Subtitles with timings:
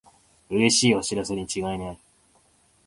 [0.49, 1.99] うれしいお知らせにちがいない